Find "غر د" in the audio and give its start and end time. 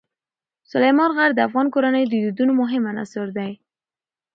1.17-1.39